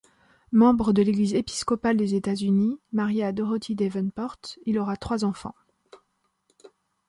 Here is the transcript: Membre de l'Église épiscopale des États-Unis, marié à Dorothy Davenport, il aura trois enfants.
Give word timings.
Membre 0.51 0.93
de 0.93 1.03
l'Église 1.03 1.35
épiscopale 1.35 1.95
des 1.95 2.15
États-Unis, 2.15 2.79
marié 2.91 3.23
à 3.23 3.31
Dorothy 3.31 3.75
Davenport, 3.75 4.35
il 4.65 4.79
aura 4.79 4.97
trois 4.97 5.23
enfants. 5.23 5.53